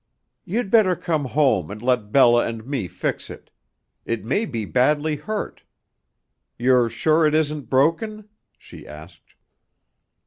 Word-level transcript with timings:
"You'd 0.45 0.71
better 0.71 0.95
come 0.95 1.25
home 1.25 1.69
and 1.69 1.79
let 1.79 2.11
Bella 2.11 2.47
and 2.47 2.65
me 2.65 2.87
fix 2.87 3.29
it. 3.29 3.51
It 4.03 4.25
may 4.25 4.45
be 4.47 4.65
badly 4.65 5.15
hurt. 5.17 5.61
You're 6.57 6.89
sure 6.89 7.27
it 7.27 7.35
isn't 7.35 7.69
broken?" 7.69 8.27
she 8.57 8.87
asked. 8.87 9.35